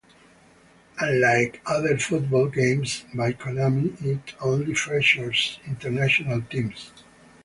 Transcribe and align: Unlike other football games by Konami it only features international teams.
Unlike 0.99 1.61
other 1.67 1.95
football 1.99 2.47
games 2.47 3.05
by 3.13 3.33
Konami 3.33 4.01
it 4.03 4.33
only 4.41 4.73
features 4.73 5.59
international 5.67 6.41
teams. 6.49 6.91